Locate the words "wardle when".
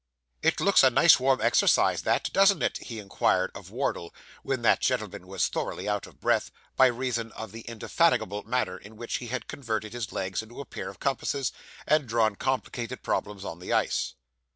3.69-4.63